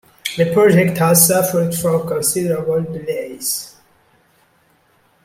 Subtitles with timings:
[0.35, 3.75] The project has suffered from considerable delays.